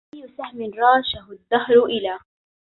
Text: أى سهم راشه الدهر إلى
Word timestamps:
أى 0.15 0.27
سهم 0.27 0.59
راشه 0.73 1.31
الدهر 1.31 1.85
إلى 1.85 2.19